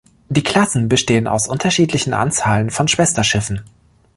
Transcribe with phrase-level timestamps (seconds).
[0.29, 3.61] Die Klassen bestehen aus unterschiedlichen Anzahlen von Schwesterschiffen.